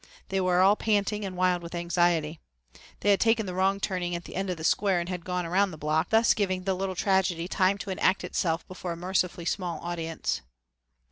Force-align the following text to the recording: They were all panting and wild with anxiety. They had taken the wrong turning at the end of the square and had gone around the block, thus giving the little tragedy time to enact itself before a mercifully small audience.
They 0.29 0.41
were 0.41 0.61
all 0.61 0.75
panting 0.75 1.23
and 1.23 1.37
wild 1.37 1.61
with 1.61 1.75
anxiety. 1.75 2.39
They 3.01 3.11
had 3.11 3.19
taken 3.19 3.45
the 3.45 3.53
wrong 3.53 3.79
turning 3.79 4.15
at 4.15 4.23
the 4.23 4.35
end 4.35 4.49
of 4.49 4.57
the 4.57 4.63
square 4.63 4.99
and 4.99 5.07
had 5.07 5.23
gone 5.23 5.45
around 5.45 5.69
the 5.69 5.77
block, 5.77 6.09
thus 6.09 6.33
giving 6.33 6.63
the 6.63 6.73
little 6.73 6.95
tragedy 6.95 7.47
time 7.47 7.77
to 7.77 7.91
enact 7.91 8.23
itself 8.23 8.67
before 8.67 8.93
a 8.93 8.97
mercifully 8.97 9.45
small 9.45 9.79
audience. 9.81 10.41